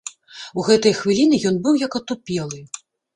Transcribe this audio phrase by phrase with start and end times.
[0.61, 2.59] У гэтыя хвіліны ён быў як атупелы.